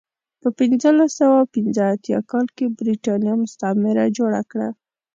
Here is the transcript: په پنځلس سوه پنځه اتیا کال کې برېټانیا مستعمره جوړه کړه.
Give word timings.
په 0.41 0.47
پنځلس 0.59 1.09
سوه 1.19 1.39
پنځه 1.53 1.83
اتیا 1.93 2.19
کال 2.31 2.47
کې 2.55 2.73
برېټانیا 2.79 3.33
مستعمره 3.43 4.03
جوړه 4.17 4.41
کړه. 4.51 4.69